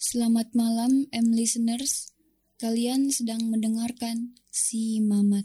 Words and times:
Selamat 0.00 0.48
malam, 0.56 1.12
M 1.12 1.28
listeners. 1.36 2.08
Kalian 2.56 3.12
sedang 3.12 3.52
mendengarkan 3.52 4.32
si 4.48 4.96
Mamat. 4.96 5.44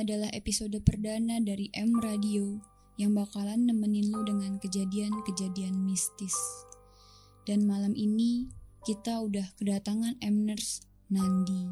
Adalah 0.00 0.32
episode 0.32 0.76
perdana 0.80 1.36
dari 1.44 1.68
M 1.76 2.00
Radio 2.00 2.56
yang 2.96 3.12
bakalan 3.12 3.68
nemenin 3.68 4.08
lu 4.08 4.24
dengan 4.24 4.56
kejadian-kejadian 4.60 5.76
mistis. 5.84 6.36
Dan 7.44 7.68
malam 7.68 7.92
ini 7.92 8.48
kita 8.88 9.20
udah 9.20 9.44
kedatangan 9.60 10.16
M 10.24 10.48
Nurse 10.48 10.84
Nandi. 11.12 11.68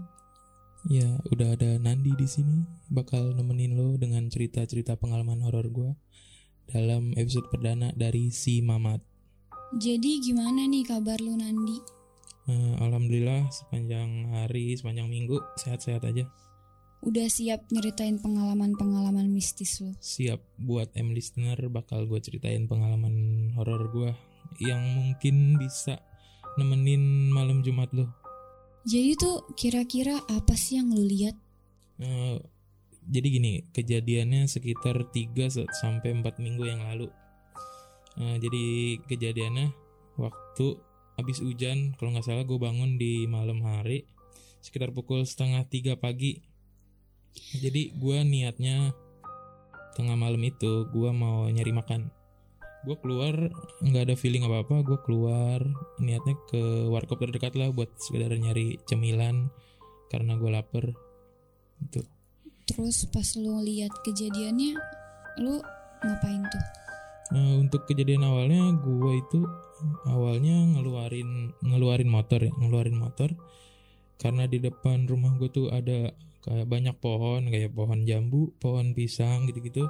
Ya, 0.89 1.21
udah 1.33 1.57
ada 1.57 1.81
Nandi 1.81 2.13
di 2.17 2.29
sini 2.29 2.65
bakal 2.93 3.33
nemenin 3.33 3.77
lo 3.77 3.97
dengan 3.97 4.29
cerita-cerita 4.29 4.97
pengalaman 5.01 5.41
horor 5.45 5.69
gua 5.73 5.91
dalam 6.69 7.17
episode 7.17 7.49
perdana 7.49 7.93
dari 7.97 8.29
Si 8.29 8.61
Mamat. 8.61 9.01
Jadi 9.77 10.21
gimana 10.21 10.65
nih 10.65 10.85
kabar 10.85 11.21
lu 11.21 11.37
Nandi? 11.37 11.77
Eh, 12.49 12.75
Alhamdulillah 12.81 13.53
sepanjang 13.53 14.33
hari, 14.33 14.73
sepanjang 14.73 15.13
minggu 15.13 15.37
sehat-sehat 15.61 16.09
aja. 16.09 16.25
Udah 16.99 17.31
siap 17.31 17.71
nyeritain 17.71 18.19
pengalaman-pengalaman 18.19 19.31
mistis 19.31 19.79
lu? 19.79 19.95
Siap 20.03 20.43
buat 20.59 20.91
M 20.99 21.15
listener 21.15 21.57
bakal 21.71 22.11
gue 22.11 22.19
ceritain 22.19 22.67
pengalaman 22.67 23.49
horor 23.55 23.87
gua 23.95 24.13
yang 24.59 24.83
mungkin 24.83 25.55
bisa 25.61 26.03
nemenin 26.59 27.31
malam 27.31 27.63
Jumat 27.63 27.95
lo. 27.95 28.11
Jadi 28.83 29.15
tuh 29.15 29.47
kira-kira 29.55 30.19
apa 30.27 30.59
sih 30.59 30.81
yang 30.83 30.91
lu 30.91 31.07
lihat? 31.07 31.39
Eh, 32.03 32.37
jadi 33.07 33.27
gini, 33.31 33.53
kejadiannya 33.71 34.51
sekitar 34.51 35.13
3 35.15 35.47
se- 35.53 35.71
sampai 35.79 36.19
4 36.19 36.43
minggu 36.43 36.67
yang 36.67 36.83
lalu. 36.83 37.07
Eh, 38.19 38.37
jadi 38.43 38.65
kejadiannya 39.07 39.71
waktu 40.19 40.67
habis 41.15 41.39
hujan, 41.39 41.95
kalau 41.95 42.11
nggak 42.11 42.27
salah 42.27 42.43
gue 42.43 42.59
bangun 42.59 42.99
di 42.99 43.27
malam 43.31 43.63
hari 43.63 44.07
sekitar 44.59 44.91
pukul 44.91 45.23
setengah 45.23 45.63
tiga 45.71 45.95
pagi. 45.95 46.43
Jadi 47.59 47.95
gue 47.97 48.19
niatnya 48.25 48.93
tengah 49.99 50.15
malam 50.15 50.43
itu 50.47 50.87
gue 50.91 51.11
mau 51.11 51.51
nyari 51.51 51.73
makan. 51.75 52.11
Gue 52.87 52.97
keluar 53.03 53.35
nggak 53.83 54.05
ada 54.11 54.15
feeling 54.15 54.47
apa 54.47 54.63
apa, 54.63 54.77
gue 54.87 54.99
keluar 55.03 55.61
niatnya 55.99 56.39
ke 56.47 56.87
warkop 56.87 57.19
terdekat 57.19 57.59
lah 57.59 57.75
buat 57.75 57.91
sekedar 57.99 58.31
nyari 58.39 58.79
cemilan 58.87 59.51
karena 60.09 60.39
gue 60.39 60.51
lapar. 60.51 60.85
Gitu. 61.83 62.07
Terus 62.69 63.09
pas 63.11 63.29
lu 63.41 63.59
lihat 63.65 63.91
kejadiannya, 64.05 64.77
lu 65.43 65.59
ngapain 66.05 66.43
tuh? 66.47 66.65
Eh, 67.29 67.55
untuk 67.61 67.85
kejadian 67.85 68.25
awalnya 68.25 68.73
gue 68.81 69.13
itu 69.21 69.41
awalnya 70.09 70.57
ngeluarin 70.75 71.53
ngeluarin 71.61 72.09
motor 72.09 72.41
ya 72.41 72.53
ngeluarin 72.57 72.97
motor 72.97 73.31
karena 74.19 74.51
di 74.51 74.59
depan 74.59 75.07
rumah 75.07 75.35
gue 75.39 75.49
tuh 75.49 75.71
ada 75.71 76.11
kayak 76.43 76.67
banyak 76.67 76.97
pohon 76.99 77.47
kayak 77.51 77.71
pohon 77.75 78.03
jambu 78.03 78.51
pohon 78.59 78.93
pisang 78.95 79.47
gitu-gitu 79.47 79.87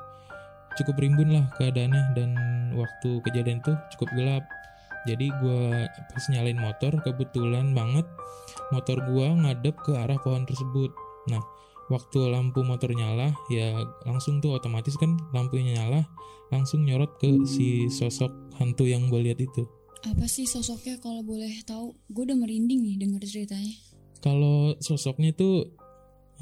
cukup 0.77 1.01
rimbun 1.01 1.33
lah 1.33 1.49
keadaannya 1.57 2.03
dan 2.15 2.31
waktu 2.77 3.25
kejadian 3.25 3.65
tuh 3.65 3.75
cukup 3.97 4.09
gelap 4.15 4.45
jadi 5.09 5.33
gue 5.41 5.89
pas 5.89 6.25
nyalain 6.29 6.61
motor 6.61 6.93
kebetulan 7.01 7.73
banget 7.73 8.05
motor 8.71 9.01
gue 9.01 9.27
ngadep 9.27 9.77
ke 9.81 9.93
arah 9.97 10.21
pohon 10.21 10.45
tersebut 10.45 10.93
nah 11.33 11.41
waktu 11.89 12.29
lampu 12.29 12.61
motor 12.61 12.93
nyala 12.93 13.33
ya 13.49 13.73
langsung 14.05 14.45
tuh 14.45 14.61
otomatis 14.61 14.93
kan 15.01 15.17
lampunya 15.33 15.81
nyala 15.81 16.05
langsung 16.53 16.85
nyorot 16.85 17.17
ke 17.17 17.49
si 17.49 17.89
sosok 17.89 18.31
hantu 18.61 18.85
yang 18.85 19.09
gue 19.09 19.21
lihat 19.25 19.41
itu 19.41 19.65
Apa 20.07 20.31
sih 20.31 20.47
sosoknya 20.47 20.95
kalau 21.03 21.27
boleh 21.27 21.51
tahu? 21.67 21.91
Gue 22.07 22.23
udah 22.23 22.39
merinding 22.39 22.87
nih 22.87 23.03
denger 23.03 23.23
ceritanya. 23.27 23.75
Kalau 24.19 24.75
sosoknya 24.83 25.35
tuh 25.35 25.71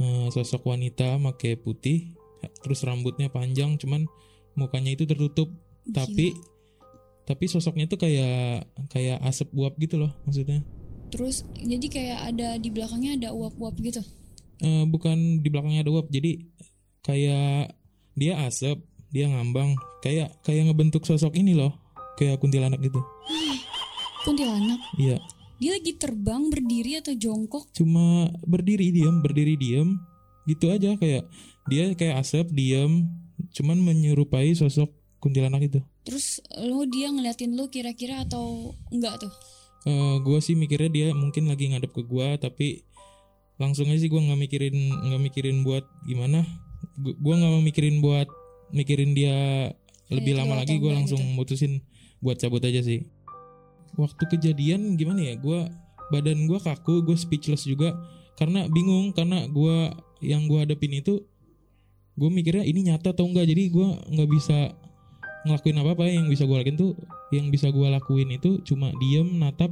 eh, 0.00 0.26
sosok 0.32 0.64
wanita 0.68 1.20
pakai 1.20 1.60
putih 1.60 2.16
terus 2.62 2.84
rambutnya 2.86 3.32
panjang 3.32 3.76
cuman 3.80 4.06
mukanya 4.56 4.96
itu 4.96 5.04
tertutup. 5.04 5.52
Tapi 5.86 6.34
tapi 7.26 7.44
sosoknya 7.50 7.86
tuh 7.90 7.98
kayak 7.98 8.70
kayak 8.90 9.18
asap 9.26 9.50
uap 9.54 9.74
gitu 9.78 9.98
loh 10.00 10.10
maksudnya. 10.26 10.62
Terus 11.10 11.46
jadi 11.54 11.86
kayak 11.86 12.18
ada 12.34 12.48
di 12.58 12.68
belakangnya 12.70 13.18
ada 13.18 13.28
uap-uap 13.34 13.74
gitu. 13.82 14.02
Eh, 14.62 14.84
bukan 14.88 15.44
di 15.44 15.48
belakangnya 15.52 15.86
ada 15.86 15.92
uap 15.92 16.08
jadi 16.10 16.42
kayak 17.06 17.76
dia 18.16 18.34
asap 18.46 18.82
dia 19.14 19.30
ngambang. 19.30 19.78
Kayak 20.02 20.38
kayak 20.42 20.70
ngebentuk 20.70 21.06
sosok 21.06 21.34
ini 21.38 21.54
loh 21.54 21.74
kayak 22.16 22.40
kuntilanak 22.40 22.80
gitu. 22.80 22.98
Kuntilanak. 24.26 24.82
iya 24.98 25.22
Dia 25.56 25.72
lagi 25.72 25.96
terbang 25.96 26.48
berdiri 26.48 27.00
atau 27.00 27.12
jongkok? 27.12 27.72
cuma 27.72 28.28
berdiri 28.42 28.92
diam 28.92 29.20
berdiri 29.20 29.56
diam 29.56 29.96
gitu 30.44 30.68
aja 30.68 30.94
kayak 30.94 31.24
dia 31.66 31.90
kayak 31.92 32.20
asap 32.20 32.52
diam 32.52 33.08
cuman 33.50 33.78
menyerupai 33.78 34.52
sosok 34.52 34.92
kuntilanak 35.18 35.64
itu 35.64 35.80
Terus 36.02 36.38
lu 36.56 36.86
dia 36.86 37.08
ngeliatin 37.08 37.52
lu 37.52 37.66
kira-kira 37.66 38.22
atau 38.22 38.70
enggak 38.88 39.18
tuh? 39.18 39.32
Eh 39.84 40.16
gue 40.20 40.38
sih 40.38 40.54
mikirnya 40.54 40.86
dia 40.86 41.08
mungkin 41.10 41.46
lagi 41.46 41.66
ngadep 41.66 41.90
ke 41.90 42.02
gua 42.02 42.36
tapi 42.36 42.86
langsung 43.56 43.88
aja 43.88 43.98
sih 43.98 44.06
gue 44.06 44.20
nggak 44.20 44.38
mikirin 44.38 44.76
nggak 45.02 45.22
mikirin 45.24 45.56
buat 45.62 45.82
gimana 46.04 46.46
Gu- 46.94 47.16
gua 47.16 47.34
nggak 47.34 47.50
mau 47.50 47.60
mikirin 47.60 47.98
buat 47.98 48.28
mikirin 48.70 49.12
dia 49.12 49.34
lebih 50.08 50.32
Kayak 50.32 50.40
lama 50.42 50.52
lu 50.52 50.60
lagi 50.60 50.74
gue 50.74 50.84
enggak 50.84 50.96
langsung 51.00 51.22
gitu. 51.22 51.34
mutusin 51.34 51.72
buat 52.18 52.36
cabut 52.36 52.62
aja 52.62 52.80
sih 52.80 53.02
waktu 53.96 54.24
kejadian 54.30 54.94
gimana 55.00 55.32
ya 55.32 55.34
gua 55.36 55.68
badan 56.12 56.46
gua 56.46 56.62
kaku 56.62 57.02
gue 57.02 57.16
speechless 57.18 57.66
juga. 57.66 57.96
Karena 58.36 58.68
bingung 58.68 59.16
karena 59.16 59.48
gua 59.48 59.96
yang 60.20 60.44
gua 60.46 60.68
hadapin 60.68 60.92
itu 61.00 61.24
gue 62.16 62.30
mikirnya 62.32 62.64
ini 62.64 62.92
nyata 62.92 63.12
atau 63.16 63.28
enggak. 63.28 63.48
Jadi 63.48 63.72
gua 63.72 63.96
nggak 64.08 64.28
bisa 64.30 64.72
ngelakuin 65.46 65.78
apa 65.78 65.90
apa 65.94 66.04
yang 66.10 66.26
bisa 66.26 66.42
gue 66.42 66.56
lakuin 66.58 66.74
tuh 66.74 66.92
yang 67.30 67.50
bisa 67.54 67.70
gua 67.70 67.94
lakuin 67.96 68.28
itu 68.34 68.58
cuma 68.66 68.90
diem 68.98 69.38
natap 69.38 69.70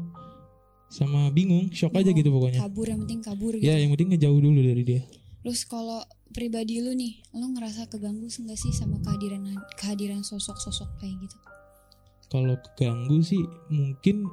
sama 0.95 1.27
bingung 1.35 1.75
shock 1.75 1.99
aja 1.99 2.15
gitu 2.15 2.31
pokoknya. 2.31 2.63
Kabur 2.63 2.87
yang 2.87 3.03
penting 3.03 3.21
kabur 3.25 3.53
gitu. 3.59 3.67
ya 3.67 3.75
yang 3.75 3.91
penting 3.95 4.15
ngejauh 4.15 4.39
dulu 4.39 4.61
dari 4.63 4.83
dia. 4.87 5.03
Terus 5.43 5.67
kalau 5.69 6.01
pribadi 6.31 6.81
lu 6.81 6.95
nih, 6.95 7.21
lu 7.37 7.53
ngerasa 7.53 7.91
keganggu 7.91 8.31
enggak 8.31 8.59
sih 8.59 8.73
sama 8.73 9.03
kehadiran 9.03 9.45
kehadiran 9.77 10.23
sosok-sosok 10.23 11.03
kayak 11.03 11.19
gitu? 11.21 11.37
Kalau 12.31 12.57
keganggu 12.61 13.21
sih 13.21 13.43
mungkin 13.69 14.29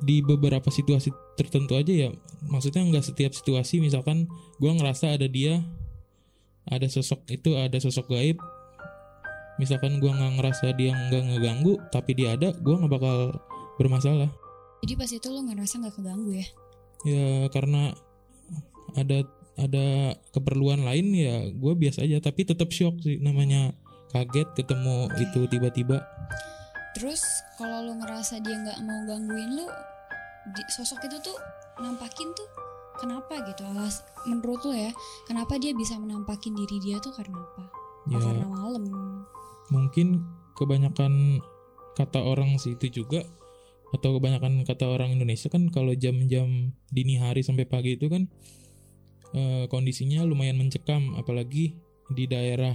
di 0.00 0.24
beberapa 0.24 0.72
situasi 0.72 1.12
tertentu 1.36 1.76
aja 1.76 2.08
ya. 2.08 2.10
Maksudnya 2.48 2.84
nggak 2.88 3.04
setiap 3.04 3.32
situasi 3.36 3.84
misalkan 3.84 4.28
gua 4.56 4.72
ngerasa 4.76 5.16
ada 5.16 5.28
dia 5.28 5.60
ada 6.68 6.86
sosok 6.88 7.28
itu 7.28 7.56
ada 7.56 7.76
sosok 7.76 8.12
gaib. 8.12 8.40
Misalkan 9.60 10.00
gua 10.00 10.16
nggak 10.16 10.32
ngerasa 10.40 10.72
dia 10.72 10.96
nggak 10.96 11.22
ngeganggu 11.30 11.76
tapi 11.92 12.16
dia 12.16 12.36
ada 12.36 12.56
gua 12.64 12.80
nggak 12.80 12.92
bakal 12.92 13.16
bermasalah. 13.76 14.32
Jadi 14.80 14.92
pas 14.96 15.10
itu 15.12 15.28
lu 15.28 15.44
ngerasa 15.44 15.74
nggak 15.84 15.94
keganggu 15.96 16.32
ya? 16.40 16.46
ya 17.04 17.48
karena 17.48 17.96
ada 18.96 19.24
ada 19.60 20.16
keperluan 20.32 20.84
lain 20.84 21.12
ya 21.12 21.48
gue 21.52 21.72
biasa 21.76 22.04
aja. 22.08 22.20
Tapi 22.24 22.48
tetap 22.48 22.72
shock 22.72 22.96
sih 23.04 23.20
namanya 23.20 23.76
kaget 24.10 24.48
ketemu 24.56 25.12
itu 25.20 25.40
tiba-tiba 25.46 26.02
Terus 26.92 27.22
kalau 27.54 27.82
lu 27.82 27.94
ngerasa 27.96 28.38
dia 28.38 28.56
nggak 28.56 28.78
mau 28.82 29.00
gangguin 29.04 29.50
lu, 29.54 29.66
di- 30.50 30.68
sosok 30.70 31.04
itu 31.04 31.16
tuh 31.20 31.36
nampakin 31.78 32.28
tuh 32.32 32.48
kenapa 32.96 33.40
gitu? 33.44 33.62
Alas 33.64 34.02
menurut 34.24 34.60
lu 34.62 34.72
ya, 34.72 34.90
kenapa 35.24 35.56
dia 35.56 35.70
bisa 35.72 35.96
menampakin 35.96 36.52
diri 36.52 36.76
dia 36.80 36.98
tuh 36.98 37.12
karena 37.12 37.38
apa? 37.38 37.64
ya 38.06 38.16
Oh, 38.16 38.22
karena 38.22 38.46
malam. 38.48 38.84
mungkin 39.68 40.24
kebanyakan 40.54 41.38
kata 41.92 42.18
orang 42.18 42.56
sih 42.56 42.74
itu 42.74 43.02
juga 43.02 43.22
atau 43.90 44.16
kebanyakan 44.16 44.64
kata 44.64 44.88
orang 44.88 45.12
Indonesia 45.12 45.46
kan 45.46 45.68
kalau 45.68 45.92
jam-jam 45.92 46.48
dini 46.88 47.14
hari 47.16 47.42
sampai 47.42 47.66
pagi 47.66 47.94
itu 47.94 48.08
kan 48.08 48.26
eh, 49.30 49.64
kondisinya 49.66 50.22
lumayan 50.22 50.56
mencekam 50.56 51.14
apalagi 51.14 51.76
di 52.08 52.24
daerah 52.24 52.74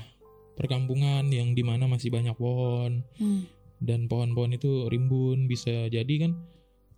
perkampungan 0.54 1.28
yang 1.28 1.52
di 1.52 1.64
mana 1.64 1.84
masih 1.86 2.10
banyak 2.10 2.36
pohon 2.36 3.04
Hmm. 3.18 3.44
Dan 3.82 4.08
pohon-pohon 4.08 4.56
itu 4.56 4.88
rimbun 4.88 5.46
bisa 5.46 5.88
jadi 5.88 6.16
kan 6.22 6.32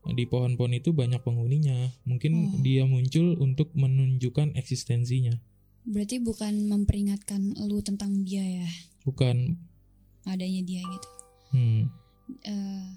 di 0.07 0.23
pohon-pohon 0.23 0.71
itu 0.71 0.95
banyak 0.95 1.19
penghuninya. 1.19 1.91
Mungkin 2.07 2.31
Oh. 2.33 2.59
dia 2.63 2.87
muncul 2.87 3.35
untuk 3.37 3.75
menunjukkan 3.75 4.55
eksistensinya. 4.55 5.35
Berarti 5.83 6.19
bukan 6.19 6.67
memperingatkan 6.67 7.55
lu 7.63 7.79
tentang 7.79 8.23
dia 8.23 8.43
ya, 8.43 8.67
Bukan 9.03 9.55
adanya 10.23 10.61
dia 10.63 10.83
gitu. 10.83 11.09
hmm, 11.55 11.83
Eh, 12.43 12.87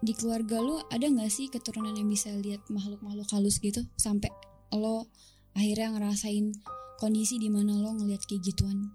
di 0.00 0.12
keluarga 0.12 0.60
lu 0.60 0.76
ada 0.92 1.08
nggak 1.08 1.32
sih 1.32 1.48
keturunan 1.48 1.96
yang 1.96 2.04
bisa 2.04 2.28
lihat 2.36 2.60
makhluk-makhluk 2.68 3.24
halus 3.32 3.56
gitu 3.56 3.80
sampai 3.96 4.28
lo 4.70 5.08
akhirnya 5.52 5.96
ngerasain 5.96 6.52
kondisi 7.00 7.40
di 7.40 7.48
mana 7.48 7.80
lo 7.80 7.96
ngelihat 7.96 8.28
kayak 8.28 8.44
gituan? 8.44 8.92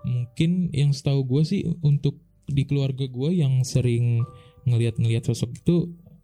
mungkin 0.00 0.70
yang 0.72 0.94
setahu 0.94 1.26
gue 1.26 1.42
sih 1.44 1.60
untuk 1.82 2.22
di 2.48 2.64
keluarga 2.64 3.04
gue 3.04 3.30
yang 3.36 3.62
sering 3.62 4.24
ngelihat-ngelihat 4.64 5.28
sosok 5.28 5.52
itu 5.54 5.76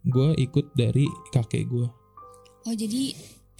gue 0.05 0.29
ikut 0.37 0.73
dari 0.77 1.05
kakek 1.33 1.65
gue. 1.69 1.87
Oh 2.65 2.73
jadi 2.73 3.13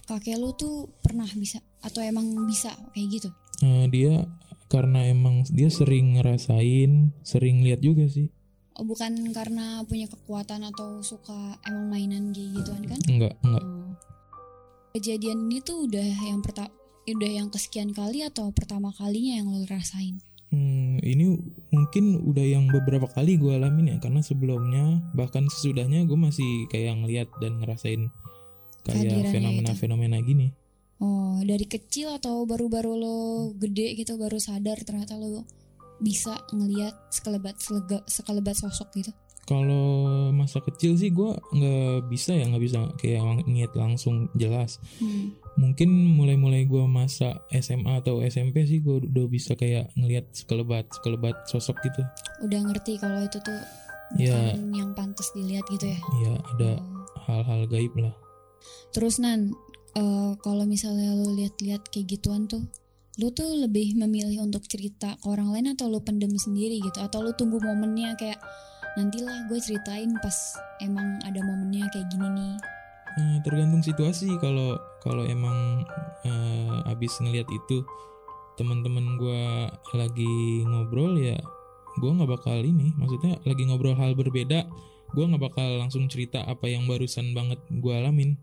kakek 0.06 0.38
lu 0.38 0.54
tuh 0.54 0.90
pernah 1.02 1.26
bisa 1.34 1.62
atau 1.82 2.02
emang 2.02 2.26
bisa 2.46 2.74
kayak 2.94 3.08
gitu? 3.22 3.30
Eh, 3.62 3.86
dia 3.90 4.26
karena 4.66 5.06
emang 5.06 5.46
dia 5.50 5.70
sering 5.70 6.18
ngerasain, 6.18 7.14
sering 7.22 7.62
lihat 7.62 7.82
juga 7.82 8.06
sih. 8.10 8.30
Oh 8.76 8.84
bukan 8.84 9.32
karena 9.32 9.80
punya 9.88 10.04
kekuatan 10.10 10.66
atau 10.68 11.00
suka 11.00 11.56
emang 11.64 11.86
mainan 11.88 12.34
kayak 12.34 12.60
gituan 12.60 12.82
kan? 12.84 13.00
Enggak, 13.08 13.34
enggak. 13.40 13.64
Oh. 13.64 13.90
Kejadian 14.92 15.48
ini 15.48 15.58
tuh 15.64 15.88
udah 15.88 16.08
yang 16.28 16.40
pertama 16.44 16.72
udah 17.06 17.30
yang 17.30 17.48
kesekian 17.48 17.94
kali 17.94 18.26
atau 18.26 18.50
pertama 18.50 18.90
kalinya 18.90 19.38
yang 19.38 19.48
lo 19.54 19.62
rasain? 19.70 20.18
Hmm, 20.46 21.02
ini 21.02 21.34
mungkin 21.74 22.22
udah 22.22 22.46
yang 22.46 22.70
beberapa 22.70 23.10
kali 23.10 23.34
gue 23.34 23.58
alamin 23.58 23.92
ya 23.92 23.98
karena 23.98 24.22
sebelumnya 24.22 25.02
bahkan 25.10 25.42
sesudahnya 25.50 26.06
gue 26.06 26.14
masih 26.14 26.70
kayak 26.70 27.02
ngeliat 27.02 27.28
dan 27.42 27.58
ngerasain 27.58 28.08
kayak 28.86 29.26
fenomena-fenomena 29.34 30.22
gini. 30.22 30.54
Oh 31.02 31.42
dari 31.42 31.66
kecil 31.66 32.14
atau 32.14 32.46
baru-baru 32.46 32.92
lo 32.94 33.18
gede 33.58 33.98
gitu 33.98 34.16
baru 34.16 34.38
sadar 34.38 34.80
ternyata 34.86 35.18
lo 35.18 35.44
bisa 36.00 36.36
ngelihat 36.52 36.94
sekelebat 37.10 37.56
selega, 37.58 37.98
sekelebat 38.06 38.56
sosok 38.56 38.88
gitu? 38.96 39.12
Kalau 39.46 39.86
masa 40.34 40.58
kecil 40.58 40.98
sih 40.98 41.14
gue 41.14 41.30
nggak 41.30 42.10
bisa 42.10 42.34
ya 42.34 42.50
nggak 42.50 42.64
bisa 42.66 42.78
kayak 42.98 43.22
ngeliat 43.46 43.72
langsung 43.78 44.26
jelas. 44.34 44.82
Hmm. 44.98 45.38
Mungkin 45.56 45.88
mulai-mulai 45.88 46.66
gue 46.66 46.82
masa 46.84 47.46
SMA 47.48 48.02
atau 48.02 48.20
SMP 48.20 48.66
sih 48.66 48.82
gue 48.82 49.06
udah 49.06 49.26
bisa 49.30 49.54
kayak 49.54 49.94
ngeliat 49.94 50.26
sekelebat 50.34 50.90
sekelebat 50.90 51.46
sosok 51.46 51.78
gitu. 51.80 52.02
Udah 52.42 52.60
ngerti 52.66 52.98
kalau 52.98 53.22
itu 53.22 53.38
tuh 53.38 53.56
Ya. 54.14 54.54
yang 54.54 54.94
pantas 54.94 55.34
dilihat 55.34 55.66
gitu 55.66 55.90
ya? 55.90 55.98
Ya 56.22 56.34
ada 56.54 56.70
Oh. 56.78 57.06
hal-hal 57.26 57.66
gaib 57.66 57.90
lah. 57.98 58.14
Terus 58.94 59.18
Nan, 59.18 59.50
eh, 59.94 60.32
kalau 60.38 60.62
misalnya 60.62 61.10
lo 61.14 61.34
lihat-lihat 61.34 61.90
kayak 61.90 62.14
gituan 62.14 62.46
tuh, 62.46 62.62
lo 63.18 63.32
tuh 63.32 63.50
lebih 63.58 63.98
memilih 63.98 64.44
untuk 64.44 64.62
cerita 64.66 65.18
ke 65.18 65.26
orang 65.26 65.50
lain 65.50 65.74
atau 65.74 65.90
lo 65.90 65.98
pendem 66.02 66.30
sendiri 66.36 66.78
gitu? 66.78 66.98
Atau 67.02 67.24
lo 67.24 67.34
tunggu 67.34 67.58
momennya 67.58 68.14
kayak 68.14 68.38
nantilah 68.96 69.46
gue 69.46 69.58
ceritain 69.60 70.10
pas 70.18 70.36
emang 70.80 71.20
ada 71.22 71.40
momennya 71.44 71.86
kayak 71.92 72.08
gini 72.08 72.28
nih. 72.32 72.54
Eh, 73.16 73.38
tergantung 73.44 73.80
situasi 73.80 74.28
kalau 74.40 74.76
kalau 75.00 75.24
emang 75.24 75.84
eh, 76.24 76.90
abis 76.92 77.16
ngeliat 77.20 77.48
itu 77.48 77.84
teman-teman 78.56 79.20
gue 79.20 79.42
lagi 79.92 80.64
ngobrol 80.64 81.16
ya 81.20 81.36
gue 81.96 82.10
nggak 82.12 82.28
bakal 82.28 82.60
ini 82.60 82.92
maksudnya 82.96 83.40
lagi 83.44 83.64
ngobrol 83.68 83.96
hal 83.96 84.12
berbeda 84.12 84.68
gue 85.12 85.24
nggak 85.24 85.44
bakal 85.44 85.80
langsung 85.80 86.08
cerita 86.12 86.44
apa 86.44 86.68
yang 86.68 86.84
barusan 86.88 87.32
banget 87.32 87.60
gue 87.68 87.92
alamin 87.92 88.36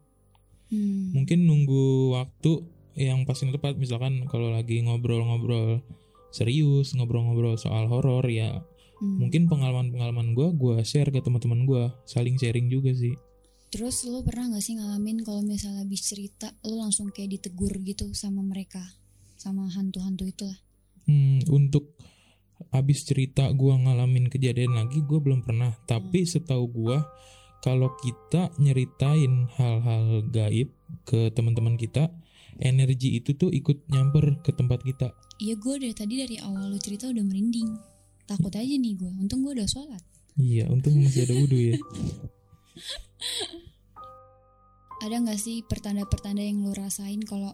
Hmm. 0.74 1.14
mungkin 1.14 1.46
nunggu 1.46 2.18
waktu 2.18 2.66
yang 2.98 3.30
pas 3.30 3.38
yang 3.38 3.54
tepat 3.54 3.78
misalkan 3.78 4.26
kalau 4.26 4.50
lagi 4.50 4.82
ngobrol-ngobrol 4.82 5.86
serius 6.34 6.98
ngobrol-ngobrol 6.98 7.62
soal 7.62 7.86
horor 7.86 8.26
ya 8.26 8.66
Hmm. 9.04 9.20
mungkin 9.20 9.52
pengalaman-pengalaman 9.52 10.32
gue 10.32 10.48
gue 10.56 10.76
share 10.88 11.12
ke 11.12 11.20
teman-teman 11.20 11.68
gue 11.68 11.84
saling 12.08 12.40
sharing 12.40 12.72
juga 12.72 12.96
sih 12.96 13.12
Terus 13.74 14.06
lo 14.06 14.22
pernah 14.22 14.54
gak 14.54 14.62
sih 14.62 14.78
ngalamin 14.78 15.26
kalau 15.26 15.42
misalnya 15.42 15.82
habis 15.82 16.06
cerita 16.06 16.54
lo 16.62 16.78
langsung 16.78 17.10
kayak 17.10 17.42
ditegur 17.42 17.74
gitu 17.82 18.06
sama 18.14 18.46
mereka, 18.46 18.78
sama 19.34 19.66
hantu-hantu 19.66 20.30
itu 20.30 20.46
lah? 20.46 20.60
Hmm, 21.10 21.42
untuk 21.50 21.98
abis 22.70 23.02
cerita 23.02 23.50
gua 23.50 23.82
ngalamin 23.82 24.30
kejadian 24.30 24.78
lagi 24.78 25.02
gue 25.02 25.18
belum 25.18 25.42
pernah 25.42 25.74
tapi 25.90 26.22
setahu 26.22 26.70
gua 26.70 27.02
kalau 27.66 27.90
kita 27.98 28.54
nyeritain 28.62 29.50
hal-hal 29.58 30.22
gaib 30.30 30.70
ke 31.04 31.34
teman-teman 31.34 31.74
kita 31.74 32.14
energi 32.62 33.18
itu 33.18 33.34
tuh 33.34 33.50
ikut 33.50 33.90
nyamper 33.90 34.38
ke 34.46 34.54
tempat 34.54 34.86
kita 34.86 35.18
Iya 35.42 35.58
gue 35.58 35.76
dari 35.82 35.96
tadi 35.98 36.14
dari 36.22 36.38
awal 36.40 36.72
lo 36.72 36.78
cerita 36.78 37.10
udah 37.10 37.26
merinding. 37.26 37.93
Takut 38.24 38.54
aja 38.56 38.76
nih 38.76 38.94
gue, 38.96 39.12
untung 39.20 39.44
gue 39.44 39.54
udah 39.56 39.68
sholat. 39.68 40.04
iya 40.34 40.66
untung 40.66 40.98
masih 40.98 41.30
ada 41.30 41.34
wudhu 41.38 41.58
ya 41.62 41.78
Ada 45.04 45.20
gak 45.20 45.36
sih 45.36 45.62
pertanda-pertanda 45.68 46.40
yang 46.40 46.64
lo 46.64 46.72
rasain 46.72 47.20
kalau 47.28 47.52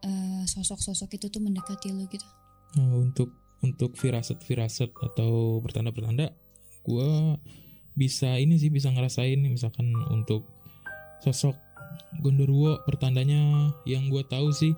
eh, 0.00 0.42
sosok-sosok 0.48 1.20
itu 1.20 1.28
tuh 1.28 1.44
mendekati 1.44 1.92
lo 1.92 2.08
gitu? 2.08 2.24
Nah, 2.80 2.96
untuk 2.96 3.30
untuk 3.60 3.92
firasat-firasat 4.00 4.88
atau 4.96 5.60
pertanda-pertanda 5.60 6.32
gua 6.80 7.36
bisa 7.92 8.40
ini 8.40 8.56
sih 8.56 8.72
bisa 8.72 8.88
ngerasain 8.88 9.36
misalkan 9.44 9.92
untuk 10.08 10.48
sosok 11.20 11.52
Gondorwo 12.24 12.80
pertandanya 12.88 13.74
yang 13.84 14.08
gua 14.08 14.24
tahu 14.24 14.48
sih 14.56 14.72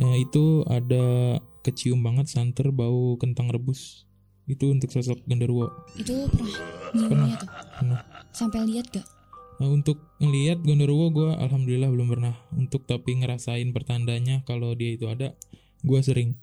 eh, 0.00 0.16
itu 0.24 0.64
ada 0.64 1.36
kecium 1.60 2.00
banget 2.00 2.32
santer 2.32 2.72
bau 2.72 3.20
kentang 3.20 3.52
rebus 3.52 4.08
itu 4.44 4.68
untuk 4.68 4.92
sosok 4.92 5.24
Gondorwo 5.24 5.72
Itu 5.96 6.28
pernah 6.28 6.56
nyiumnya 6.92 7.34
tuh? 7.40 7.48
Pernah. 7.80 8.00
Sampai 8.30 8.60
lihat 8.68 8.92
gak? 8.92 9.06
Nah, 9.54 9.70
untuk 9.70 9.96
ngelihat 10.18 10.60
Gondorwo 10.60 11.08
gua 11.08 11.30
alhamdulillah 11.38 11.88
belum 11.88 12.08
pernah 12.10 12.34
untuk 12.52 12.84
tapi 12.84 13.16
ngerasain 13.16 13.70
pertandanya 13.70 14.42
kalau 14.44 14.74
dia 14.74 14.92
itu 14.92 15.06
ada 15.06 15.32
gua 15.80 16.00
sering 16.00 16.36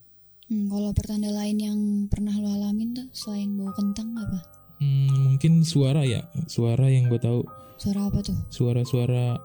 Hmm, 0.51 0.67
kalau 0.67 0.91
pertanda 0.91 1.31
lain 1.31 1.63
yang 1.63 1.79
pernah 2.11 2.35
lo 2.35 2.51
alamin 2.51 2.91
tuh 2.91 3.07
selain 3.15 3.55
bau 3.55 3.71
kentang 3.71 4.11
apa? 4.19 4.43
Hmm, 4.83 5.31
mungkin 5.31 5.63
suara 5.63 6.03
ya 6.03 6.27
suara 6.43 6.91
yang 6.91 7.07
gue 7.07 7.23
tahu 7.23 7.47
Suara 7.79 8.11
apa 8.11 8.19
tuh? 8.19 8.35
suara-suara 8.51 9.39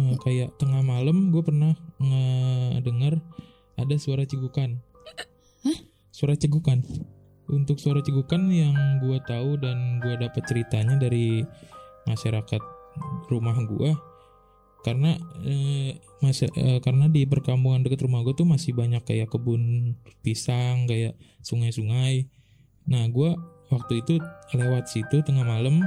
eh, 0.00 0.16
kayak 0.24 0.56
tengah 0.56 0.80
malam 0.80 1.28
gue 1.28 1.44
pernah 1.44 1.76
ngedengar 2.00 3.20
ada 3.76 3.94
suara 4.00 4.24
cegukan 4.24 4.80
Hah? 5.68 5.78
suara 6.08 6.40
cegukan 6.40 6.80
untuk 7.48 7.80
suara 7.80 8.04
cegukan 8.04 8.48
yang 8.52 8.76
gue 9.00 9.18
tahu 9.24 9.56
dan 9.60 10.00
gue 10.04 10.14
dapat 10.20 10.42
ceritanya 10.44 11.00
dari 11.00 11.44
masyarakat 12.04 12.62
rumah 13.32 13.56
gue 13.64 13.92
karena 14.86 15.18
eh, 15.42 15.98
masih 16.22 16.48
eh, 16.54 16.78
karena 16.78 17.10
di 17.10 17.26
perkampungan 17.26 17.82
dekat 17.82 18.06
rumah 18.06 18.22
gue 18.22 18.32
tuh 18.36 18.46
masih 18.46 18.72
banyak 18.72 19.02
kayak 19.02 19.28
kebun 19.28 19.94
pisang 20.22 20.86
kayak 20.86 21.18
sungai-sungai. 21.42 22.30
Nah 22.86 23.04
gue 23.10 23.30
waktu 23.68 24.00
itu 24.00 24.16
lewat 24.54 24.88
situ 24.88 25.20
tengah 25.20 25.44
malam 25.44 25.84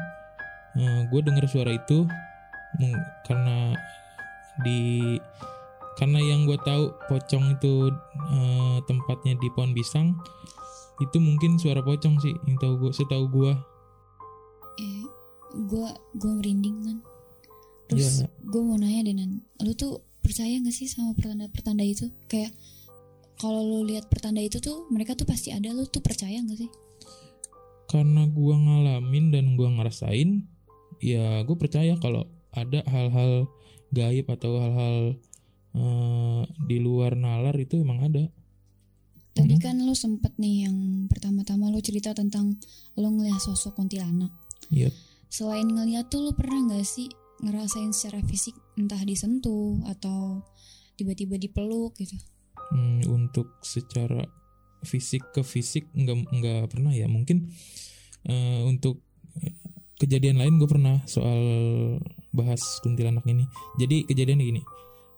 gue 1.11 1.19
dengar 1.19 1.43
suara 1.51 1.75
itu 1.75 2.07
karena 3.27 3.75
di 4.63 5.19
karena 5.99 6.19
yang 6.23 6.47
gue 6.47 6.57
tahu 6.63 6.95
pocong 7.11 7.59
itu 7.59 7.91
eh, 8.31 8.77
tempatnya 8.87 9.35
di 9.37 9.47
pohon 9.53 9.75
pisang 9.75 10.15
itu 11.01 11.17
mungkin 11.17 11.57
suara 11.57 11.81
pocong 11.81 12.15
sih 12.17 12.33
yang 12.45 12.55
tahu 12.55 12.77
gue 12.79 12.91
setahu 12.93 13.25
gue 13.27 13.51
Eh, 14.77 15.03
gue 15.67 15.87
gue 16.15 16.31
merinding 16.31 16.77
kan. 16.81 16.97
Terus 17.87 18.23
Ya. 18.23 18.27
gue 18.39 18.61
mau 18.61 18.77
nanya 18.77 19.03
deh 19.03 19.13
Nan, 19.13 19.31
lu 19.59 19.73
tuh 19.73 19.99
percaya 20.21 20.55
gak 20.55 20.71
sih 20.71 20.85
sama 20.85 21.11
pertanda-pertanda 21.11 21.83
itu? 21.83 22.07
Kayak 22.25 22.55
kalau 23.35 23.59
lu 23.59 23.83
lihat 23.83 24.07
pertanda 24.07 24.39
itu 24.39 24.57
tuh 24.57 24.87
mereka 24.87 25.11
tuh 25.11 25.25
pasti 25.25 25.49
ada, 25.49 25.69
lu 25.69 25.83
tuh 25.85 25.99
percaya 25.99 26.39
gak 26.39 26.55
sih? 26.57 26.71
karena 27.87 28.23
gue 28.23 28.55
ngalamin 28.55 29.35
dan 29.35 29.59
gue 29.59 29.67
ngerasain 29.67 30.47
ya 31.03 31.43
gue 31.43 31.57
percaya 31.59 31.99
kalau 31.99 32.23
ada 32.55 32.79
hal-hal 32.87 33.51
gaib 33.91 34.31
atau 34.31 34.63
hal-hal 34.63 35.19
eh, 35.75 36.41
di 36.63 36.79
luar 36.79 37.19
nalar 37.19 37.51
itu 37.59 37.83
emang 37.83 37.99
ada 37.99 38.31
Tadi 39.31 39.55
Mhm. 39.55 39.63
kan 39.63 39.75
lu 39.79 39.95
sempet 39.95 40.35
nih 40.35 40.67
yang 40.67 41.07
pertama-tama 41.07 41.71
lu 41.71 41.79
cerita 41.79 42.11
tentang 42.11 42.59
lu 42.99 43.07
ngeliat 43.07 43.39
sosok 43.39 43.79
kuntilanak. 43.79 44.31
Iya. 44.67 44.91
Selain 45.31 45.63
ngeliat 45.63 46.11
tuh 46.11 46.27
lu 46.27 46.31
pernah 46.35 46.75
gak 46.75 46.83
sih 46.83 47.07
ngerasain 47.39 47.95
secara 47.95 48.19
fisik 48.27 48.53
entah 48.75 48.99
disentuh 49.01 49.79
atau 49.87 50.43
tiba-tiba 50.99 51.39
dipeluk 51.39 51.95
gitu? 51.95 52.13
Hmm, 52.71 53.01
untuk 53.07 53.57
secara 53.63 54.27
fisik 54.83 55.21
ke 55.31 55.41
fisik 55.41 55.87
nggak 55.93 56.17
nggak 56.29 56.63
pernah 56.69 56.89
ya 56.89 57.05
mungkin 57.05 57.53
eh, 58.25 58.61
untuk 58.65 59.01
kejadian 59.97 60.41
lain 60.41 60.57
gue 60.57 60.65
pernah 60.65 61.05
soal 61.05 61.37
bahas 62.33 62.61
kuntilanak 62.81 63.21
ini 63.29 63.45
jadi 63.77 64.01
kejadian 64.09 64.41
gini 64.41 64.61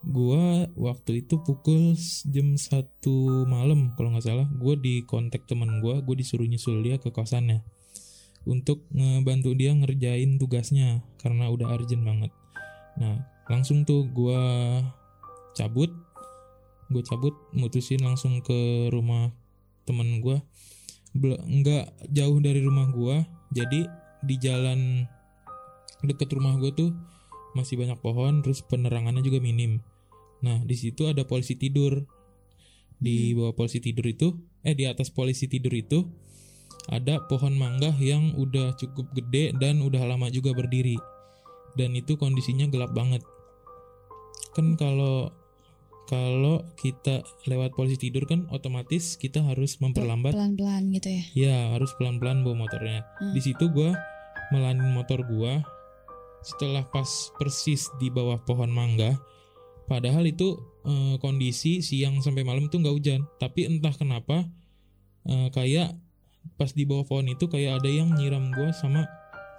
gue 0.04 0.68
waktu 0.76 1.24
itu 1.24 1.40
pukul 1.40 1.96
jam 2.28 2.60
satu 2.60 3.48
malam 3.48 3.96
kalau 3.96 4.12
nggak 4.14 4.26
salah. 4.28 4.48
Gue 4.60 4.76
di 4.76 5.04
kontak 5.08 5.48
temen 5.48 5.80
gue 5.80 6.04
gue 6.04 6.16
disuruh 6.20 6.48
nyusul 6.48 6.84
dia 6.84 7.00
ke 7.00 7.10
kosannya 7.10 7.64
untuk 8.44 8.84
ngebantu 8.92 9.56
dia 9.56 9.72
ngerjain 9.72 10.36
tugasnya 10.36 11.04
karena 11.24 11.48
udah 11.48 11.72
urgent 11.72 12.04
banget. 12.04 12.32
Nah 13.00 13.24
langsung 13.48 13.84
tuh 13.84 14.08
gue 14.12 14.42
cabut 15.56 15.92
gue 16.92 17.04
cabut 17.04 17.36
mutusin 17.56 18.04
langsung 18.04 18.40
ke 18.44 18.92
rumah 18.92 19.32
temen 19.84 20.20
gue 20.20 20.38
nggak 21.24 22.10
jauh 22.10 22.38
dari 22.42 22.62
rumah 22.64 22.90
gue 22.90 23.22
jadi 23.54 23.86
di 24.24 24.36
jalan 24.40 25.06
deket 26.02 26.32
rumah 26.34 26.58
gue 26.58 26.72
tuh 26.74 26.90
masih 27.54 27.78
banyak 27.78 28.00
pohon 28.02 28.42
terus 28.42 28.66
penerangannya 28.66 29.22
juga 29.22 29.38
minim 29.38 29.84
nah 30.44 30.60
di 30.62 30.76
situ 30.76 31.08
ada 31.08 31.24
polisi 31.24 31.56
tidur. 31.56 32.04
Di 33.04 33.36
bawah 33.36 33.52
polisi 33.52 33.84
tidur 33.84 34.08
itu 34.08 34.32
eh 34.64 34.76
di 34.76 34.88
atas 34.88 35.12
polisi 35.12 35.52
tidur 35.52 35.76
itu 35.76 36.08
ada 36.88 37.24
pohon 37.28 37.56
mangga 37.56 37.96
yang 38.00 38.36
udah 38.36 38.76
cukup 38.76 39.12
gede 39.16 39.56
dan 39.60 39.80
udah 39.84 40.04
lama 40.04 40.28
juga 40.28 40.52
berdiri. 40.52 41.00
Dan 41.74 41.96
itu 41.96 42.20
kondisinya 42.20 42.68
gelap 42.70 42.92
banget. 42.92 43.24
Kan 44.54 44.78
kalau 44.78 45.34
kalau 46.04 46.68
kita 46.76 47.24
lewat 47.48 47.74
polisi 47.80 47.96
tidur 47.96 48.28
kan 48.28 48.46
otomatis 48.52 49.16
kita 49.16 49.40
harus 49.42 49.80
memperlambat. 49.80 50.36
Pelan-pelan 50.36 50.92
gitu 50.92 51.10
ya? 51.10 51.24
Ya 51.34 51.58
harus 51.74 51.96
pelan-pelan 51.96 52.44
bawa 52.44 52.68
motornya. 52.68 53.08
Hmm. 53.20 53.32
di 53.32 53.42
situ 53.42 53.72
gue 53.72 53.96
melanin 54.52 54.92
motor 54.94 55.24
gue 55.24 55.54
setelah 56.44 56.84
pas 56.92 57.08
persis 57.40 57.88
di 57.98 58.12
bawah 58.12 58.38
pohon 58.44 58.68
mangga 58.68 59.16
padahal 59.88 60.24
itu 60.28 60.60
eh, 60.86 61.16
kondisi 61.20 61.84
siang 61.84 62.20
sampai 62.24 62.44
malam 62.48 62.68
tuh 62.68 62.84
nggak 62.84 62.96
hujan. 62.96 63.22
Tapi 63.40 63.68
entah 63.68 63.94
kenapa 63.96 64.48
eh, 65.28 65.48
kayak 65.52 65.96
pas 66.60 66.72
di 66.76 66.84
bawah 66.84 67.08
pohon 67.08 67.32
itu 67.32 67.48
kayak 67.48 67.82
ada 67.84 67.90
yang 67.90 68.12
nyiram 68.16 68.52
gue 68.52 68.70
sama 68.76 69.08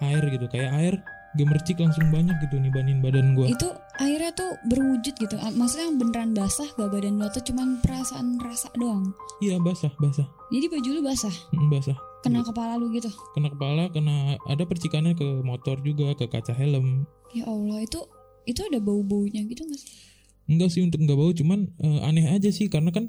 air 0.05 0.23
gitu. 0.29 0.47
Kayak 0.49 0.71
air 0.77 0.95
gemercik 1.35 1.83
langsung 1.83 2.07
banyak 2.15 2.39
gitu 2.47 2.63
nibanin 2.63 3.03
badan 3.03 3.35
gue 3.35 3.51
itu 3.51 3.67
airnya 3.99 4.31
tuh 4.35 4.55
berwujud 4.71 5.15
gitu. 5.19 5.37
Ah, 5.43 5.51
maksudnya 5.51 5.91
yang 5.91 5.99
beneran 5.99 6.31
basah 6.31 6.67
gak 6.79 6.91
badan 6.91 7.19
lo 7.19 7.27
tuh 7.31 7.43
cuman 7.43 7.83
perasaan 7.83 8.39
rasa 8.39 8.71
doang. 8.79 9.11
Iya 9.43 9.59
basah 9.59 9.91
basah. 9.99 10.27
Jadi 10.55 10.67
baju 10.71 10.89
lu 10.95 11.03
basah? 11.03 11.35
Mm, 11.51 11.69
basah. 11.71 11.99
Kena 12.23 12.47
kepala 12.47 12.79
lu 12.79 12.89
gitu? 12.95 13.11
Kena 13.35 13.51
kepala 13.51 13.91
kena 13.91 14.39
ada 14.47 14.63
percikannya 14.65 15.19
ke 15.19 15.43
motor 15.43 15.83
juga 15.83 16.15
ke 16.15 16.31
kaca 16.31 16.55
helm. 16.55 17.05
Ya 17.35 17.45
Allah 17.51 17.83
itu 17.83 17.99
itu 18.47 18.61
ada 18.63 18.79
bau 18.79 19.03
baunya 19.03 19.43
gitu 19.43 19.67
gak 19.67 19.81
sih 19.81 20.14
enggak 20.45 20.69
sih 20.69 20.81
untuk 20.81 21.01
nggak 21.01 21.15
bau 21.15 21.31
cuman 21.31 21.71
eh, 21.79 22.01
aneh 22.03 22.27
aja 22.29 22.49
sih 22.49 22.69
karena 22.69 22.91
kan 22.91 23.09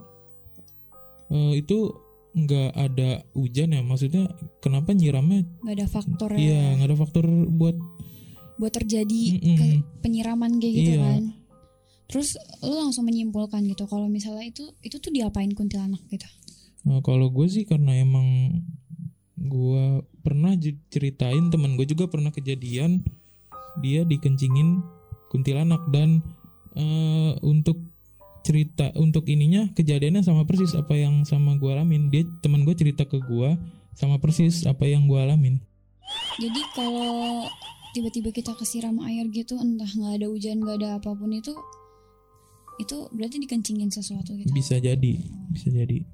eh, 1.30 1.54
itu 1.58 1.92
nggak 2.34 2.70
ada 2.74 3.10
hujan 3.32 3.72
ya 3.72 3.80
maksudnya 3.80 4.27
kenapa 4.60 4.92
nyiramnya 4.92 5.48
nggak 5.63 5.75
ada 5.75 5.88
faktor 5.88 6.30
iya 6.36 6.51
ya 6.51 6.70
nggak 6.75 6.89
ada 6.92 6.98
faktor 6.98 7.25
buat 7.48 7.80
buat 8.56 8.72
terjadi 8.72 9.22
Mm-mm. 9.36 9.56
ke- 9.56 9.84
penyiraman 10.01 10.60
kayak 10.60 10.74
gitu 10.75 10.92
Iya. 10.94 11.04
kan 11.04 11.24
terus 12.06 12.36
lu 12.62 12.75
langsung 12.75 13.04
menyimpulkan 13.04 13.65
gitu 13.65 13.84
kalau 13.86 14.06
misalnya 14.06 14.46
itu 14.46 14.68
itu 14.80 15.00
tuh 15.00 15.10
diapain 15.10 15.51
kuntilanak 15.51 16.00
gitu 16.08 16.27
Nah, 16.86 17.01
kalau 17.01 17.34
gue 17.34 17.50
sih 17.50 17.65
karena 17.65 17.98
emang 17.98 18.62
gue 19.36 19.86
pernah 20.22 20.54
ceritain 20.88 21.50
teman 21.50 21.74
gue 21.74 21.86
juga 21.86 22.06
pernah 22.06 22.30
kejadian 22.30 23.01
dia 23.82 24.06
dikencingin 24.06 24.86
kuntilanak 25.27 25.82
dan 25.89 26.22
eh, 26.75 27.32
untuk 27.41 27.79
cerita 28.46 28.94
untuk 28.94 29.25
ininya 29.25 29.74
kejadiannya 29.74 30.22
sama 30.22 30.46
persis 30.46 30.77
apa 30.77 30.94
yang 30.94 31.25
sama 31.25 31.58
gue 31.58 31.72
alamin. 31.74 32.13
Dia 32.13 32.29
teman 32.46 32.62
gue 32.62 32.77
cerita 32.77 33.01
ke 33.10 33.17
gue 33.17 33.58
sama 33.98 34.22
persis 34.22 34.70
apa 34.70 34.86
yang 34.86 35.10
gue 35.10 35.17
alamin. 35.17 35.58
Jadi 36.38 36.62
kalau 36.77 37.50
tiba-tiba 37.98 38.29
kita 38.29 38.53
kesiram 38.53 39.01
air 39.01 39.25
gitu 39.34 39.58
entah 39.58 39.89
nggak 39.89 40.22
ada 40.22 40.27
hujan 40.29 40.62
nggak 40.62 40.77
ada 40.84 40.89
apa 41.01 41.10
pun 41.15 41.32
itu 41.34 41.55
itu 42.77 43.08
berarti 43.15 43.41
dikencingin 43.41 43.89
sesuatu 43.89 44.36
gitu? 44.38 44.51
Bisa 44.53 44.77
jadi 44.77 45.17
bisa 45.50 45.74
jadi. 45.74 46.05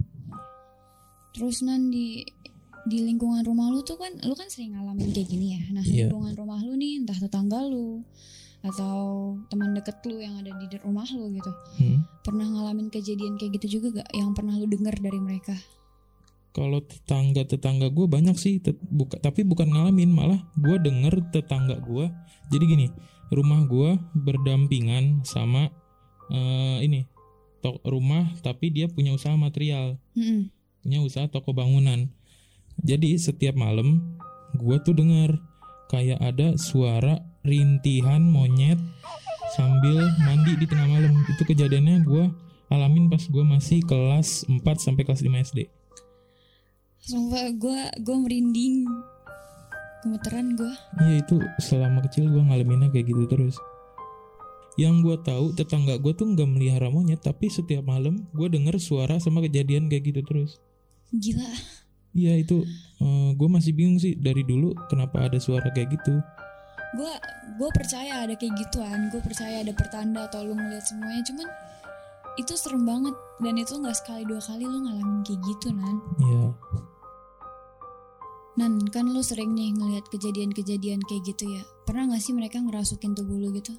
Terus 1.35 1.65
nan 1.67 1.91
di 1.91 2.23
di 2.87 2.97
lingkungan 3.03 3.43
rumah 3.45 3.69
lu 3.69 3.83
tuh 3.83 3.99
kan 3.99 4.09
lu 4.23 4.33
kan 4.33 4.47
sering 4.47 4.71
ngalamin 4.77 5.11
kayak 5.11 5.27
gini 5.27 5.57
ya. 5.57 5.61
Nah 5.75 5.83
Iya. 5.83 6.07
lingkungan 6.07 6.33
rumah 6.37 6.63
lu 6.63 6.79
nih 6.79 7.01
entah 7.03 7.17
tetangga 7.17 7.59
lu 7.67 8.05
atau 8.61 9.33
teman 9.49 9.73
deket 9.73 9.97
lu 10.05 10.21
yang 10.21 10.37
ada 10.37 10.53
di 10.53 10.77
rumah 10.85 11.05
lu 11.13 11.33
gitu. 11.33 11.51
Hmm. 11.81 12.05
pernah 12.21 12.45
ngalamin 12.45 12.93
kejadian 12.93 13.41
kayak 13.41 13.57
gitu 13.61 13.81
juga 13.81 14.01
gak? 14.01 14.09
Yang 14.13 14.29
pernah 14.37 14.53
lu 14.57 14.69
dengar 14.69 14.93
dari 15.01 15.17
mereka? 15.17 15.57
Kalau 16.51 16.83
tetangga 16.83 17.47
tetangga 17.47 17.87
gue 17.87 18.05
banyak 18.05 18.35
sih 18.35 18.59
tet- 18.59 18.83
buka, 18.91 19.17
tapi 19.17 19.47
bukan 19.47 19.71
ngalamin 19.71 20.11
malah 20.11 20.39
gue 20.59 20.77
denger 20.83 21.31
tetangga 21.31 21.79
gue 21.79 22.11
jadi 22.51 22.63
gini 22.67 22.87
rumah 23.31 23.63
gue 23.63 23.95
berdampingan 24.19 25.23
sama 25.23 25.71
eh, 26.27 26.77
ini 26.83 27.07
tok 27.63 27.79
rumah 27.87 28.27
tapi 28.43 28.73
dia 28.73 28.89
punya 28.91 29.15
usaha 29.15 29.37
material. 29.37 29.95
Mm-mm. 30.17 30.49
punya 30.81 30.99
usaha 31.05 31.29
toko 31.29 31.53
bangunan. 31.53 32.09
Jadi 32.81 33.13
setiap 33.21 33.53
malam 33.53 34.17
gue 34.57 34.77
tuh 34.81 34.97
denger 34.97 35.37
kayak 35.93 36.17
ada 36.19 36.57
suara 36.57 37.21
rintihan 37.41 38.21
monyet 38.21 38.77
sambil 39.57 40.07
mandi 40.23 40.55
di 40.55 40.65
tengah 40.69 40.87
malam 40.87 41.11
itu 41.27 41.43
kejadiannya 41.43 42.07
gue 42.07 42.23
alamin 42.71 43.11
pas 43.11 43.19
gue 43.19 43.43
masih 43.43 43.83
kelas 43.83 44.47
4 44.47 44.61
sampai 44.79 45.03
kelas 45.03 45.25
5 45.25 45.47
SD 45.51 45.59
sumpah 47.01 47.49
gue 47.57 47.79
gue 47.99 48.15
merinding 48.15 48.85
gemeteran 50.01 50.53
gue 50.57 50.73
Iya 51.01 51.25
itu 51.25 51.37
selama 51.61 52.01
kecil 52.05 52.29
gue 52.29 52.41
ngalaminnya 52.41 52.89
kayak 52.89 53.05
gitu 53.09 53.25
terus. 53.29 53.57
Yang 54.79 54.95
gue 55.03 55.15
tahu 55.21 55.45
tetangga 55.53 55.99
gue 56.01 56.13
tuh 56.15 56.25
nggak 56.31 56.49
melihara 56.49 56.87
monyet 56.89 57.21
tapi 57.21 57.51
setiap 57.51 57.85
malam 57.85 58.25
gue 58.33 58.47
denger 58.49 58.81
suara 58.81 59.21
sama 59.21 59.45
kejadian 59.45 59.89
kayak 59.91 60.13
gitu 60.13 60.21
terus. 60.25 60.57
gila 61.11 61.45
Iya 62.17 62.39
itu 62.39 62.65
gue 63.35 63.49
masih 63.51 63.77
bingung 63.77 63.99
sih 63.99 64.15
dari 64.17 64.41
dulu 64.41 64.73
kenapa 64.89 65.27
ada 65.27 65.37
suara 65.37 65.69
kayak 65.69 66.01
gitu. 66.01 66.17
Gue 66.91 67.13
gue 67.55 67.69
percaya 67.71 68.27
ada 68.27 68.33
kayak 68.35 68.55
gituan. 68.59 69.07
Gue 69.11 69.21
percaya 69.23 69.63
ada 69.63 69.71
pertanda 69.71 70.27
atau 70.27 70.43
lu 70.43 70.55
ngeliat 70.55 70.83
semuanya. 70.83 71.23
Cuman 71.23 71.47
itu 72.39 72.53
serem 72.55 72.83
banget. 72.83 73.15
Dan 73.39 73.55
itu 73.57 73.73
nggak 73.79 73.97
sekali 73.97 74.23
dua 74.27 74.41
kali 74.43 74.63
lu 74.67 74.77
ngalamin 74.85 75.23
kayak 75.23 75.41
gitu 75.47 75.67
nan. 75.71 75.97
Iya. 76.19 76.45
Nan 78.59 78.73
kan 78.91 79.07
lu 79.07 79.23
sering 79.23 79.55
nih 79.55 79.71
ngeliat 79.71 80.05
kejadian-kejadian 80.11 80.99
kayak 81.07 81.23
gitu 81.23 81.47
ya. 81.47 81.63
Pernah 81.87 82.11
nggak 82.11 82.23
sih 82.23 82.35
mereka 82.35 82.59
ngerasukin 82.59 83.15
tubuh 83.15 83.39
lu 83.39 83.55
gitu? 83.55 83.71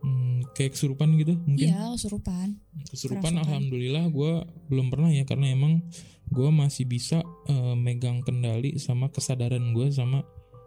Hmm, 0.00 0.48
kayak 0.56 0.76
kesurupan 0.76 1.12
gitu 1.20 1.36
mungkin. 1.44 1.68
iya 1.68 1.92
kesurupan. 1.92 2.56
Kesurupan 2.88 3.36
kerasukan. 3.36 3.44
alhamdulillah 3.44 4.04
gue 4.08 4.32
belum 4.68 4.92
pernah 4.92 5.10
ya. 5.12 5.24
Karena 5.24 5.52
emang 5.52 5.84
gue 6.30 6.50
masih 6.52 6.84
bisa 6.84 7.24
eh, 7.48 7.74
megang 7.74 8.20
kendali 8.20 8.76
sama 8.76 9.08
kesadaran 9.08 9.72
gue 9.72 9.88
sama 9.92 10.22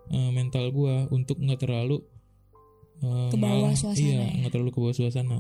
eh, 0.10 0.30
mental 0.30 0.68
gue 0.70 0.96
untuk 1.10 1.38
nggak 1.38 1.60
terlalu 1.60 2.02
eh, 3.00 3.30
Ke 3.30 3.38
bawah 3.38 3.70
malah- 3.70 3.78
suasana 3.78 4.02
iya 4.02 4.24
ya. 4.24 4.38
nggak 4.40 4.52
terlalu 4.52 4.72
ke 4.72 4.80
bawah 4.80 4.96
suasana. 4.96 5.38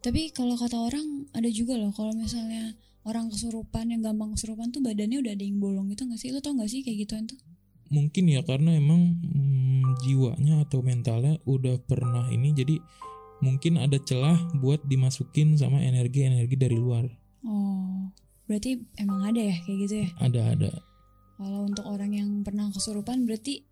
Tapi 0.00 0.32
kalau 0.32 0.56
kata 0.56 0.76
orang 0.76 1.28
ada 1.30 1.48
juga 1.48 1.76
loh 1.76 1.92
kalau 1.92 2.12
misalnya 2.12 2.72
orang 3.04 3.28
kesurupan 3.28 3.88
yang 3.88 4.00
gampang 4.00 4.32
kesurupan 4.32 4.68
tuh 4.70 4.80
badannya 4.80 5.20
udah 5.20 5.32
ada 5.32 5.44
yang 5.44 5.56
bolong 5.56 5.88
gitu 5.88 6.04
nggak 6.04 6.16
sih? 6.16 6.32
Lu 6.32 6.40
tau 6.40 6.56
nggak 6.56 6.68
sih 6.68 6.80
kayak 6.80 7.04
gituan 7.04 7.28
tuh? 7.28 7.36
Mungkin 7.90 8.24
ya 8.26 8.40
karena 8.40 8.72
emang 8.72 9.20
hmm, 9.20 10.00
jiwanya 10.00 10.64
atau 10.64 10.80
mentalnya 10.80 11.36
udah 11.44 11.76
pernah 11.82 12.30
ini 12.30 12.54
jadi 12.54 12.78
mungkin 13.40 13.76
ada 13.76 13.96
celah 13.98 14.36
buat 14.56 14.84
dimasukin 14.84 15.56
sama 15.56 15.80
energi-energi 15.80 16.56
dari 16.56 16.76
luar. 16.76 17.04
Oh 17.42 18.08
berarti 18.46 18.80
emang 18.96 19.26
ada 19.26 19.40
ya 19.42 19.56
kayak 19.60 19.78
gitu 19.84 19.94
ya? 20.00 20.08
Ada 20.16 20.40
ada. 20.54 20.70
Kalau 21.36 21.60
untuk 21.64 21.84
orang 21.84 22.12
yang 22.12 22.30
pernah 22.40 22.68
kesurupan 22.68 23.24
berarti 23.24 23.64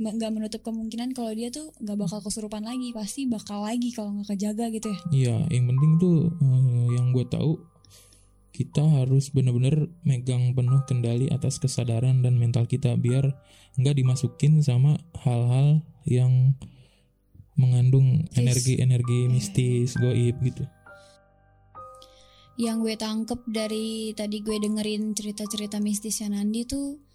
nggak 0.00 0.32
menutup 0.32 0.64
kemungkinan 0.64 1.12
kalau 1.12 1.28
dia 1.36 1.52
tuh 1.52 1.76
nggak 1.76 1.98
bakal 2.00 2.24
kesurupan 2.24 2.64
lagi, 2.64 2.96
pasti 2.96 3.28
bakal 3.28 3.68
lagi 3.68 3.92
kalau 3.92 4.16
nggak 4.16 4.32
kejaga 4.32 4.72
gitu 4.72 4.88
ya. 4.88 5.00
Iya, 5.12 5.36
yang 5.52 5.68
penting 5.68 5.92
tuh 6.00 6.18
eh, 6.40 6.86
yang 6.96 7.12
gue 7.12 7.28
tahu 7.28 7.60
kita 8.50 8.82
harus 8.82 9.32
bener-bener 9.32 9.88
megang 10.04 10.52
penuh 10.52 10.84
kendali 10.84 11.28
atas 11.32 11.56
kesadaran 11.60 12.20
dan 12.20 12.36
mental 12.36 12.64
kita 12.68 12.96
biar 12.96 13.32
nggak 13.76 13.96
dimasukin 13.96 14.60
sama 14.64 15.00
hal-hal 15.20 15.84
yang 16.08 16.56
mengandung 17.60 18.24
energi-energi 18.36 19.28
mistis, 19.28 19.96
goib 20.00 20.40
gitu. 20.40 20.64
Yang 22.56 22.76
gue 22.84 22.94
tangkep 23.00 23.40
dari 23.48 24.12
tadi 24.12 24.44
gue 24.44 24.56
dengerin 24.60 25.16
cerita-cerita 25.16 25.80
mistisnya 25.80 26.36
Nandi 26.36 26.68
tuh 26.68 27.09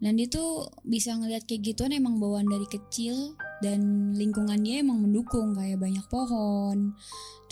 Nandi 0.00 0.32
tuh 0.32 0.64
bisa 0.80 1.12
ngeliat 1.12 1.44
kayak 1.44 1.60
gituan 1.60 1.92
emang 1.92 2.16
bawaan 2.16 2.48
dari 2.48 2.64
kecil 2.64 3.36
dan 3.60 4.12
lingkungan 4.16 4.56
dia 4.64 4.80
emang 4.80 5.04
mendukung 5.04 5.52
kayak 5.52 5.76
banyak 5.76 6.04
pohon. 6.08 6.96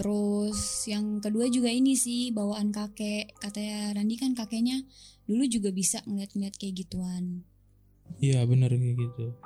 Terus 0.00 0.88
yang 0.88 1.20
kedua 1.20 1.52
juga 1.52 1.68
ini 1.68 1.92
sih 1.92 2.32
bawaan 2.32 2.72
kakek. 2.72 3.36
Katanya 3.36 3.92
Randi 3.92 4.16
kan 4.16 4.32
kakeknya 4.32 4.80
dulu 5.28 5.44
juga 5.44 5.68
bisa 5.76 6.00
ngeliat-ngeliat 6.08 6.56
kayak 6.56 6.88
gituan. 6.88 7.44
Iya 8.16 8.48
benar 8.48 8.72
kayak 8.72 8.96
gitu. 8.96 9.36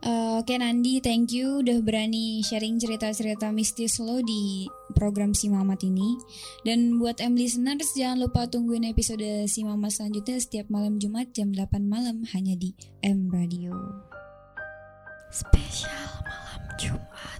Uh, 0.00 0.40
Oke 0.40 0.56
Nandi, 0.56 1.04
thank 1.04 1.28
you 1.36 1.60
udah 1.60 1.84
berani 1.84 2.40
sharing 2.40 2.80
cerita-cerita 2.80 3.52
mistis 3.52 4.00
lo 4.00 4.24
di 4.24 4.64
program 4.96 5.36
Si 5.36 5.52
Mamat 5.52 5.84
ini. 5.84 6.16
Dan 6.64 6.96
buat 6.96 7.20
M 7.20 7.36
listeners 7.36 7.92
jangan 7.92 8.24
lupa 8.24 8.48
tungguin 8.48 8.88
episode 8.88 9.44
Si 9.44 9.60
Mamat 9.60 10.00
selanjutnya 10.00 10.40
setiap 10.40 10.72
malam 10.72 10.96
Jumat 10.96 11.36
jam 11.36 11.52
8 11.52 11.84
malam 11.84 12.24
hanya 12.32 12.56
di 12.56 12.72
M 13.04 13.28
Radio. 13.28 13.76
Spesial 15.28 16.24
malam 16.24 16.64
Jumat. 16.80 17.39